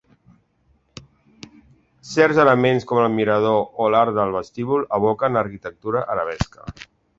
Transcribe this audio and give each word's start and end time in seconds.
Certs 2.13 2.39
elements, 2.45 2.87
com 2.93 3.03
el 3.03 3.13
mirador 3.19 3.61
o 3.85 3.91
l'arc 3.97 4.17
del 4.21 4.35
vestíbul, 4.39 4.89
evoquen 5.01 5.39
l'arquitectura 5.41 6.05
arabesca. 6.17 6.69